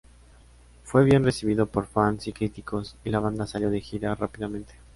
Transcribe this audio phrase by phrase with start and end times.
[0.83, 4.73] Fue bien recibido por fans y críticos y la banda salió de gira rápidamente.